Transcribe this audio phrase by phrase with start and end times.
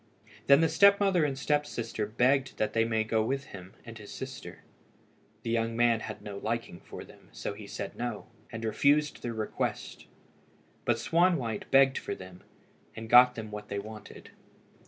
[0.47, 3.99] Then the step mother and step sister begged that they might go with him and
[3.99, 4.63] his sister.
[5.43, 9.35] The young man had no liking for them, so he said no, and refused their
[9.35, 10.07] request,
[10.85, 12.41] but Swanwhite begged for them,
[12.95, 14.31] and got them what they wanted.